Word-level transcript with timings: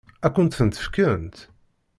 Ad 0.25 0.31
kent-tent-fkent? 0.33 1.37